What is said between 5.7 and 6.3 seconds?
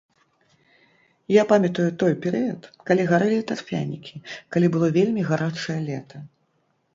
лета.